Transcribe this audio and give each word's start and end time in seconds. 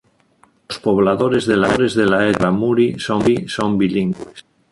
Los 0.67 0.79
pobladores 0.79 1.45
de 1.45 1.57
la 1.57 1.69
etnia 1.75 2.31
rarámuri 2.31 2.95
son 3.57 3.77
bilingües. 3.83 4.47